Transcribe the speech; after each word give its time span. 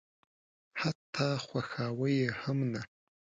حتی 0.81 1.29
خواښاوه 1.45 2.07
یې 2.19 2.27
هم 2.41 2.57
نه. 2.71 2.81